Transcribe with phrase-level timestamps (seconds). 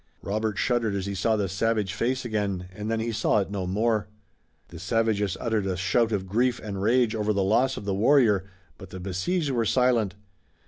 [0.23, 3.67] Robert shuddered as he saw the savage face again, and then he saw it no
[3.67, 4.07] more.
[4.69, 8.45] The savages uttered a shout of grief and rage over the loss of the warrior,
[8.79, 10.15] but the besieged were silent.